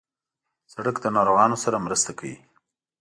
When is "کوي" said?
2.17-2.35